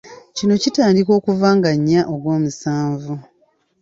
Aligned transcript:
Kino 0.37 0.53
kitandika 0.63 1.11
okuva 1.19 1.49
nga 1.57 1.69
nnya 1.77 2.01
Ogwomusanvu. 2.13 3.13